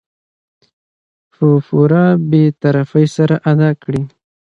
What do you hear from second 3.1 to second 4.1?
سره ادا کړي.